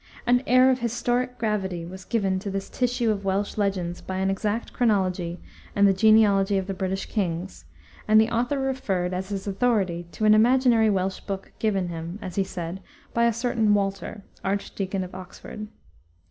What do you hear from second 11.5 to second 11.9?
given